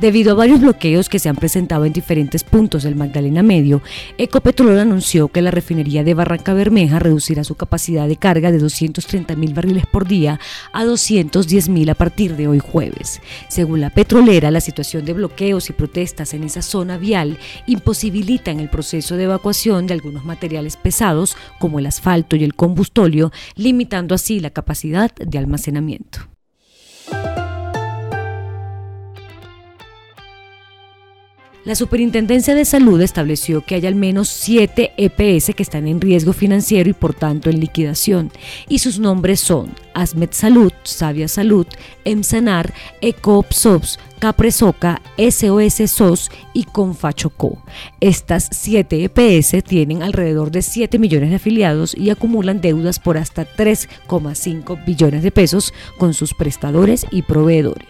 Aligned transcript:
Debido 0.00 0.32
a 0.32 0.34
varios 0.34 0.62
bloqueos 0.62 1.10
que 1.10 1.18
se 1.18 1.28
han 1.28 1.36
presentado 1.36 1.84
en 1.84 1.92
diferentes 1.92 2.42
puntos 2.42 2.84
del 2.84 2.96
Magdalena 2.96 3.42
Medio, 3.42 3.82
Ecopetrol 4.16 4.78
anunció 4.78 5.28
que 5.28 5.42
la 5.42 5.50
refinería 5.50 6.02
de 6.02 6.14
Barranca 6.14 6.54
Bermeja 6.54 6.98
reducirá 6.98 7.44
su 7.44 7.54
capacidad 7.54 8.08
de 8.08 8.16
carga 8.16 8.50
de 8.50 8.58
230 8.58 9.36
mil 9.36 9.52
barriles 9.52 9.84
por 9.84 10.08
día 10.08 10.40
a 10.72 10.86
210 10.86 11.68
mil 11.68 11.90
a 11.90 11.94
partir 11.94 12.34
de 12.36 12.48
hoy 12.48 12.60
jueves. 12.60 13.20
Según 13.48 13.82
la 13.82 13.90
petrolera, 13.90 14.50
la 14.50 14.62
situación 14.62 15.04
de 15.04 15.12
bloqueos 15.12 15.68
y 15.68 15.74
protestas 15.74 16.32
en 16.32 16.44
esa 16.44 16.62
zona 16.62 16.96
vial 16.96 17.36
imposibilitan 17.66 18.58
el 18.58 18.70
proceso 18.70 19.18
de 19.18 19.24
evacuación 19.24 19.86
de 19.86 19.92
algunos 19.92 20.24
materiales 20.24 20.78
pesados 20.78 21.36
como 21.58 21.78
el 21.78 21.84
asfalto 21.84 22.36
y 22.36 22.44
el 22.44 22.54
combustóleo, 22.54 23.32
limitando 23.54 24.14
así 24.14 24.40
la 24.40 24.48
capacidad 24.48 25.14
de 25.14 25.36
almacenamiento. 25.36 26.30
La 31.62 31.74
Superintendencia 31.74 32.54
de 32.54 32.64
Salud 32.64 33.02
estableció 33.02 33.60
que 33.60 33.74
hay 33.74 33.84
al 33.84 33.94
menos 33.94 34.30
siete 34.30 34.92
EPS 34.96 35.54
que 35.54 35.62
están 35.62 35.86
en 35.86 36.00
riesgo 36.00 36.32
financiero 36.32 36.88
y 36.88 36.94
por 36.94 37.12
tanto 37.12 37.50
en 37.50 37.60
liquidación, 37.60 38.32
y 38.66 38.78
sus 38.78 38.98
nombres 38.98 39.40
son 39.40 39.74
Asmed 39.92 40.30
Salud, 40.32 40.72
Savia 40.84 41.28
Salud, 41.28 41.66
Emsanar, 42.06 42.72
Ecoopsops, 43.02 43.98
Capresoca, 44.20 45.02
SOS 45.18 45.90
SOS 45.90 46.30
y 46.54 46.64
Confachocó. 46.64 47.62
Estas 48.00 48.48
siete 48.52 49.04
EPS 49.04 49.62
tienen 49.62 50.02
alrededor 50.02 50.50
de 50.50 50.62
7 50.62 50.98
millones 50.98 51.28
de 51.28 51.36
afiliados 51.36 51.94
y 51.94 52.08
acumulan 52.08 52.62
deudas 52.62 52.98
por 52.98 53.18
hasta 53.18 53.44
3,5 53.44 54.82
billones 54.86 55.22
de 55.22 55.30
pesos 55.30 55.74
con 55.98 56.14
sus 56.14 56.32
prestadores 56.32 57.04
y 57.10 57.20
proveedores. 57.20 57.89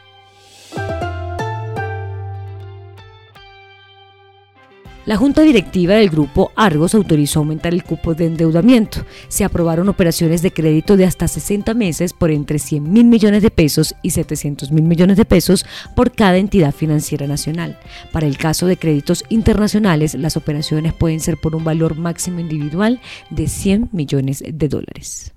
La 5.07 5.17
Junta 5.17 5.41
Directiva 5.41 5.95
del 5.95 6.11
Grupo 6.11 6.53
Argos 6.57 6.95
autorizó 6.95 7.39
aumentar 7.39 7.73
el 7.73 7.85
cupo 7.85 8.15
de 8.15 8.27
endeudamiento. 8.27 9.07
Se 9.29 9.45
aprobaron 9.45 9.89
operaciones 9.89 10.43
de 10.43 10.53
crédito 10.53 10.99
de 10.99 11.07
hasta 11.07 11.27
60 11.27 11.73
meses 11.73 12.13
por 12.13 12.31
entre 12.31 12.59
100 12.59 12.93
mil 12.93 13.07
millones 13.07 13.43
de 13.43 13.51
pesos 13.51 13.95
y 14.03 14.11
700 14.11 14.71
mil 14.73 14.85
millones 14.85 15.17
de 15.17 15.25
pesos 15.25 15.65
por 15.97 16.13
cada 16.13 16.37
entidad 16.37 16.75
financiera 16.75 17.27
nacional. 17.27 17.79
Para 18.13 18.27
el 18.27 18.37
caso 18.37 18.67
de 18.67 18.77
créditos 18.77 19.25
internacionales, 19.31 20.15
las 20.15 20.37
operaciones 20.37 20.93
pueden 20.93 21.21
ser 21.21 21.39
por 21.39 21.57
un 21.57 21.65
valor 21.65 21.97
máximo 21.97 22.41
individual 22.41 23.01
de 23.31 23.49
100 23.49 23.89
millones 23.93 24.45
de 24.47 24.69
dólares. 24.69 25.33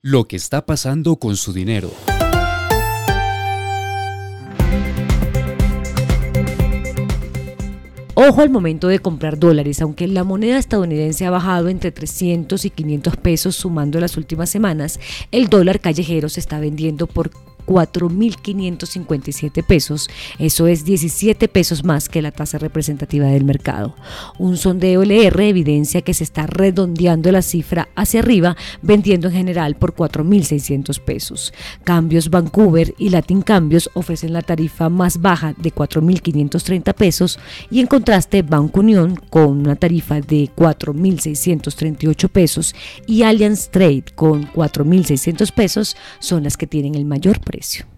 Lo 0.00 0.28
que 0.28 0.36
está 0.36 0.64
pasando 0.64 1.16
con 1.16 1.36
su 1.36 1.52
dinero. 1.52 1.90
Ojo 8.28 8.42
al 8.42 8.50
momento 8.50 8.88
de 8.88 8.98
comprar 8.98 9.38
dólares, 9.38 9.80
aunque 9.80 10.06
la 10.06 10.22
moneda 10.22 10.58
estadounidense 10.58 11.24
ha 11.24 11.30
bajado 11.30 11.70
entre 11.70 11.92
300 11.92 12.62
y 12.62 12.68
500 12.68 13.16
pesos 13.16 13.56
sumando 13.56 13.98
las 14.00 14.18
últimas 14.18 14.50
semanas, 14.50 15.00
el 15.32 15.48
dólar 15.48 15.80
callejero 15.80 16.28
se 16.28 16.40
está 16.40 16.60
vendiendo 16.60 17.06
por 17.06 17.30
4.557 17.68 19.62
pesos, 19.62 20.08
eso 20.38 20.66
es 20.66 20.86
17 20.86 21.48
pesos 21.48 21.84
más 21.84 22.08
que 22.08 22.22
la 22.22 22.32
tasa 22.32 22.56
representativa 22.56 23.26
del 23.26 23.44
mercado. 23.44 23.94
Un 24.38 24.56
sondeo 24.56 25.02
LR 25.02 25.46
evidencia 25.46 26.00
que 26.00 26.14
se 26.14 26.24
está 26.24 26.46
redondeando 26.46 27.30
la 27.30 27.42
cifra 27.42 27.90
hacia 27.94 28.20
arriba, 28.20 28.56
vendiendo 28.80 29.28
en 29.28 29.34
general 29.34 29.76
por 29.76 29.94
4.600 29.94 30.98
pesos. 31.00 31.52
Cambios 31.84 32.30
Vancouver 32.30 32.94
y 32.96 33.10
Latin 33.10 33.42
Cambios 33.42 33.90
ofrecen 33.92 34.32
la 34.32 34.40
tarifa 34.40 34.88
más 34.88 35.20
baja 35.20 35.52
de 35.58 35.70
4.530 35.70 36.94
pesos 36.94 37.38
y 37.70 37.80
en 37.80 37.86
contraste 37.86 38.40
Banco 38.40 38.80
Unión 38.80 39.16
con 39.28 39.58
una 39.58 39.76
tarifa 39.76 40.22
de 40.22 40.48
4.638 40.56 42.28
pesos 42.30 42.74
y 43.06 43.24
Allianz 43.24 43.68
Trade 43.68 44.04
con 44.14 44.50
4.600 44.52 45.52
pesos 45.52 45.96
son 46.18 46.44
las 46.44 46.56
que 46.56 46.66
tienen 46.66 46.94
el 46.94 47.04
mayor 47.04 47.40
precio. 47.40 47.57
Maurício. 47.58 47.97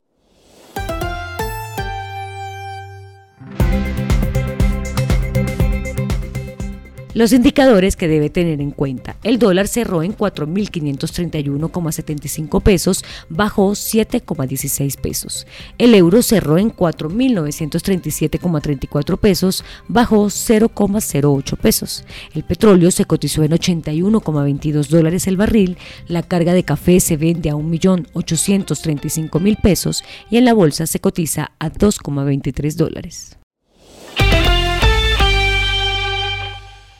Los 7.12 7.32
indicadores 7.32 7.96
que 7.96 8.06
debe 8.06 8.30
tener 8.30 8.60
en 8.60 8.70
cuenta. 8.70 9.16
El 9.24 9.40
dólar 9.40 9.66
cerró 9.66 10.04
en 10.04 10.16
4.531,75 10.16 12.62
pesos, 12.62 13.04
bajó 13.28 13.72
7,16 13.72 14.96
pesos. 15.00 15.44
El 15.78 15.96
euro 15.96 16.22
cerró 16.22 16.56
en 16.56 16.70
4.937,34 16.70 19.18
pesos, 19.18 19.64
bajó 19.88 20.26
0,08 20.26 21.56
pesos. 21.56 22.04
El 22.32 22.44
petróleo 22.44 22.92
se 22.92 23.06
cotizó 23.06 23.42
en 23.42 23.50
81,22 23.50 24.86
dólares 24.86 25.26
el 25.26 25.36
barril. 25.36 25.78
La 26.06 26.22
carga 26.22 26.54
de 26.54 26.62
café 26.62 27.00
se 27.00 27.16
vende 27.16 27.50
a 27.50 27.54
1.835.000 27.54 29.60
pesos 29.60 30.04
y 30.30 30.36
en 30.36 30.44
la 30.44 30.54
bolsa 30.54 30.86
se 30.86 31.00
cotiza 31.00 31.50
a 31.58 31.72
2,23 31.72 32.76
dólares. 32.76 33.39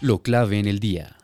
Lo 0.00 0.22
clave 0.22 0.58
en 0.58 0.66
el 0.66 0.78
día. 0.78 1.16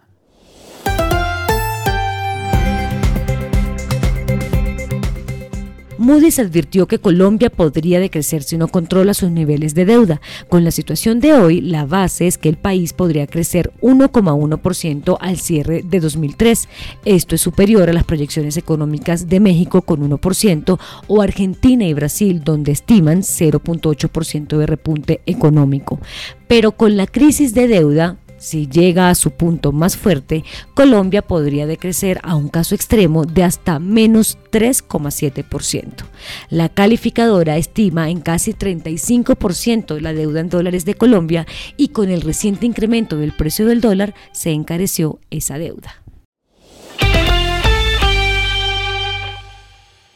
Moody's 5.96 6.38
advirtió 6.38 6.86
que 6.86 6.98
Colombia 6.98 7.48
podría 7.48 7.98
decrecer 7.98 8.42
si 8.42 8.58
no 8.58 8.68
controla 8.68 9.14
sus 9.14 9.30
niveles 9.30 9.74
de 9.74 9.86
deuda. 9.86 10.20
Con 10.50 10.62
la 10.62 10.70
situación 10.70 11.20
de 11.20 11.32
hoy, 11.32 11.62
la 11.62 11.86
base 11.86 12.26
es 12.26 12.36
que 12.36 12.50
el 12.50 12.58
país 12.58 12.92
podría 12.92 13.26
crecer 13.26 13.72
1,1% 13.80 15.16
al 15.18 15.38
cierre 15.38 15.82
de 15.82 15.98
2003. 15.98 16.68
Esto 17.06 17.34
es 17.34 17.40
superior 17.40 17.88
a 17.88 17.94
las 17.94 18.04
proyecciones 18.04 18.58
económicas 18.58 19.28
de 19.28 19.40
México 19.40 19.82
con 19.82 20.08
1% 20.08 20.78
o 21.08 21.22
Argentina 21.22 21.86
y 21.86 21.94
Brasil, 21.94 22.42
donde 22.44 22.72
estiman 22.72 23.22
0.8% 23.22 24.58
de 24.58 24.66
repunte 24.66 25.22
económico. 25.24 25.98
Pero 26.46 26.72
con 26.72 26.98
la 26.98 27.06
crisis 27.06 27.54
de 27.54 27.68
deuda, 27.68 28.18
si 28.46 28.68
llega 28.68 29.10
a 29.10 29.16
su 29.16 29.32
punto 29.32 29.72
más 29.72 29.96
fuerte, 29.96 30.44
Colombia 30.74 31.20
podría 31.20 31.66
decrecer 31.66 32.20
a 32.22 32.36
un 32.36 32.48
caso 32.48 32.76
extremo 32.76 33.24
de 33.24 33.42
hasta 33.42 33.80
menos 33.80 34.38
3,7%. 34.52 36.04
La 36.48 36.68
calificadora 36.68 37.56
estima 37.56 38.08
en 38.08 38.20
casi 38.20 38.52
35% 38.52 39.98
la 39.98 40.12
deuda 40.12 40.38
en 40.38 40.48
dólares 40.48 40.84
de 40.84 40.94
Colombia 40.94 41.44
y 41.76 41.88
con 41.88 42.08
el 42.08 42.22
reciente 42.22 42.66
incremento 42.66 43.16
del 43.16 43.32
precio 43.32 43.66
del 43.66 43.80
dólar 43.80 44.14
se 44.30 44.52
encareció 44.52 45.18
esa 45.30 45.58
deuda. 45.58 46.04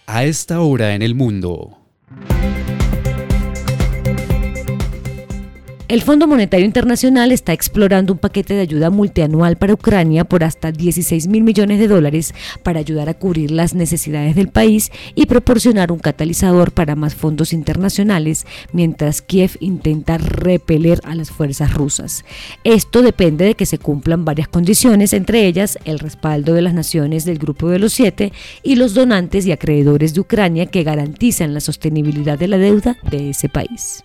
A 0.06 0.24
esta 0.24 0.60
hora 0.60 0.94
en 0.94 1.02
el 1.02 1.16
mundo. 1.16 1.78
El 5.90 6.02
Fondo 6.02 6.28
Monetario 6.28 6.66
Internacional 6.66 7.32
está 7.32 7.52
explorando 7.52 8.12
un 8.12 8.20
paquete 8.20 8.54
de 8.54 8.60
ayuda 8.60 8.90
multianual 8.90 9.56
para 9.56 9.74
Ucrania 9.74 10.22
por 10.22 10.44
hasta 10.44 10.70
16 10.70 11.26
mil 11.26 11.42
millones 11.42 11.80
de 11.80 11.88
dólares 11.88 12.32
para 12.62 12.78
ayudar 12.78 13.08
a 13.08 13.14
cubrir 13.14 13.50
las 13.50 13.74
necesidades 13.74 14.36
del 14.36 14.50
país 14.50 14.92
y 15.16 15.26
proporcionar 15.26 15.90
un 15.90 15.98
catalizador 15.98 16.70
para 16.70 16.94
más 16.94 17.16
fondos 17.16 17.52
internacionales, 17.52 18.46
mientras 18.72 19.20
Kiev 19.20 19.56
intenta 19.58 20.16
repeler 20.16 21.00
a 21.02 21.16
las 21.16 21.32
fuerzas 21.32 21.74
rusas. 21.74 22.24
Esto 22.62 23.02
depende 23.02 23.44
de 23.44 23.56
que 23.56 23.66
se 23.66 23.78
cumplan 23.78 24.24
varias 24.24 24.46
condiciones, 24.46 25.12
entre 25.12 25.44
ellas 25.44 25.76
el 25.84 25.98
respaldo 25.98 26.54
de 26.54 26.62
las 26.62 26.72
naciones 26.72 27.24
del 27.24 27.38
Grupo 27.38 27.68
de 27.68 27.80
los 27.80 27.92
Siete 27.94 28.32
y 28.62 28.76
los 28.76 28.94
donantes 28.94 29.44
y 29.44 29.50
acreedores 29.50 30.14
de 30.14 30.20
Ucrania 30.20 30.66
que 30.66 30.84
garantizan 30.84 31.52
la 31.52 31.58
sostenibilidad 31.58 32.38
de 32.38 32.46
la 32.46 32.58
deuda 32.58 32.96
de 33.10 33.30
ese 33.30 33.48
país. 33.48 34.04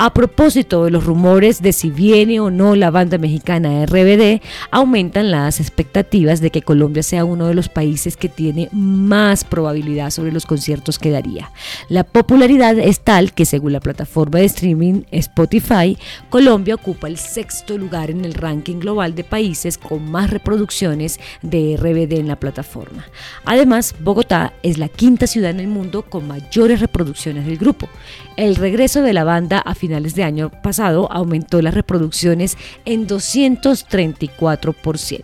A 0.00 0.14
propósito 0.14 0.84
de 0.84 0.92
los 0.92 1.04
rumores 1.04 1.60
de 1.60 1.72
si 1.72 1.90
viene 1.90 2.38
o 2.38 2.52
no 2.52 2.76
la 2.76 2.92
banda 2.92 3.18
mexicana 3.18 3.84
RBD, 3.84 4.40
aumentan 4.70 5.32
las 5.32 5.58
expectativas 5.58 6.40
de 6.40 6.52
que 6.52 6.62
Colombia 6.62 7.02
sea 7.02 7.24
uno 7.24 7.48
de 7.48 7.54
los 7.54 7.68
países 7.68 8.16
que 8.16 8.28
tiene 8.28 8.68
más 8.70 9.42
probabilidad 9.42 10.10
sobre 10.10 10.30
los 10.30 10.46
conciertos 10.46 11.00
que 11.00 11.10
daría. 11.10 11.50
La 11.88 12.04
popularidad 12.04 12.78
es 12.78 13.00
tal 13.00 13.32
que 13.32 13.44
según 13.44 13.72
la 13.72 13.80
plataforma 13.80 14.38
de 14.38 14.44
streaming 14.44 15.02
Spotify, 15.10 15.98
Colombia 16.30 16.76
ocupa 16.76 17.08
el 17.08 17.18
sexto 17.18 17.76
lugar 17.76 18.12
en 18.12 18.24
el 18.24 18.34
ranking 18.34 18.78
global 18.78 19.16
de 19.16 19.24
países 19.24 19.78
con 19.78 20.08
más 20.08 20.30
reproducciones 20.30 21.18
de 21.42 21.76
RBD 21.76 22.20
en 22.20 22.28
la 22.28 22.38
plataforma. 22.38 23.04
Además, 23.44 23.96
Bogotá 23.98 24.52
es 24.62 24.78
la 24.78 24.88
quinta 24.88 25.26
ciudad 25.26 25.50
en 25.50 25.58
el 25.58 25.66
mundo 25.66 26.02
con 26.02 26.28
mayores 26.28 26.78
reproducciones 26.78 27.46
del 27.46 27.58
grupo. 27.58 27.88
El 28.36 28.54
regreso 28.54 29.02
de 29.02 29.12
la 29.12 29.24
banda 29.24 29.58
a 29.58 29.74
finales 29.88 30.14
de 30.14 30.22
año 30.22 30.52
pasado 30.62 31.10
aumentó 31.10 31.62
las 31.62 31.72
reproducciones 31.72 32.58
en 32.84 33.08
234%. 33.08 35.22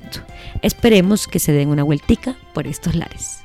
Esperemos 0.63 1.29
que 1.29 1.39
se 1.39 1.53
den 1.53 1.69
una 1.69 1.83
vueltica 1.83 2.35
por 2.55 2.67
estos 2.67 2.95
lares. 2.95 3.45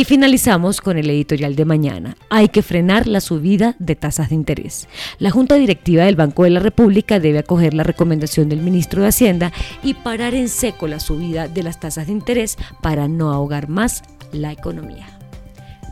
Y 0.00 0.06
finalizamos 0.06 0.80
con 0.80 0.96
el 0.96 1.10
editorial 1.10 1.56
de 1.56 1.66
mañana. 1.66 2.16
Hay 2.30 2.48
que 2.48 2.62
frenar 2.62 3.06
la 3.06 3.20
subida 3.20 3.76
de 3.78 3.96
tasas 3.96 4.30
de 4.30 4.34
interés. 4.34 4.88
La 5.18 5.30
Junta 5.30 5.56
Directiva 5.56 6.04
del 6.04 6.16
Banco 6.16 6.44
de 6.44 6.48
la 6.48 6.60
República 6.60 7.20
debe 7.20 7.40
acoger 7.40 7.74
la 7.74 7.82
recomendación 7.82 8.48
del 8.48 8.62
ministro 8.62 9.02
de 9.02 9.08
Hacienda 9.08 9.52
y 9.82 9.92
parar 9.92 10.34
en 10.34 10.48
seco 10.48 10.86
la 10.86 11.00
subida 11.00 11.48
de 11.48 11.62
las 11.62 11.80
tasas 11.80 12.06
de 12.06 12.14
interés 12.14 12.56
para 12.80 13.08
no 13.08 13.30
ahogar 13.30 13.68
más 13.68 14.02
la 14.32 14.52
economía. 14.52 15.06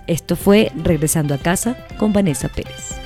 Esto 0.07 0.37
fue 0.37 0.73
Regresando 0.75 1.35
a 1.35 1.39
casa 1.39 1.77
con 1.99 2.15
Vanessa 2.15 2.49
Pérez. 2.49 2.98